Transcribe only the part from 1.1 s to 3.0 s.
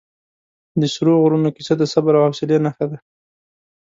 غرونو کیسه د صبر او حوصلې نښه ده.